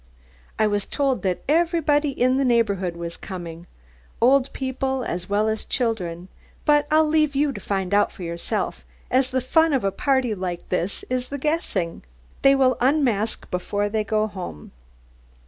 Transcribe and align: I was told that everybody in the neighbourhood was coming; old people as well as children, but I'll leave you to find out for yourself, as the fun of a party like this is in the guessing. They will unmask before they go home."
I 0.57 0.65
was 0.65 0.87
told 0.87 1.21
that 1.21 1.43
everybody 1.47 2.09
in 2.09 2.37
the 2.37 2.43
neighbourhood 2.43 2.95
was 2.95 3.17
coming; 3.17 3.67
old 4.19 4.51
people 4.51 5.03
as 5.03 5.29
well 5.29 5.47
as 5.47 5.63
children, 5.63 6.27
but 6.65 6.87
I'll 6.89 7.05
leave 7.07 7.35
you 7.35 7.51
to 7.53 7.61
find 7.61 7.93
out 7.93 8.11
for 8.11 8.23
yourself, 8.23 8.83
as 9.11 9.29
the 9.29 9.41
fun 9.41 9.73
of 9.73 9.83
a 9.83 9.91
party 9.91 10.33
like 10.33 10.67
this 10.69 11.05
is 11.11 11.25
in 11.29 11.35
the 11.35 11.37
guessing. 11.37 12.01
They 12.41 12.55
will 12.55 12.77
unmask 12.81 13.51
before 13.51 13.89
they 13.89 14.03
go 14.03 14.25
home." 14.25 14.71